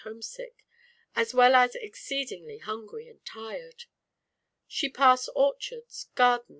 [0.03, 0.65] home sick,
[1.15, 3.83] as well as exceedingl and tired.
[4.67, 6.07] She passed orch^r^f.
[6.15, 6.47] garden?